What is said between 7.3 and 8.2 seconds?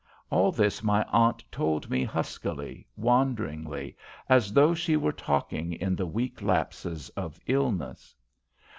illness.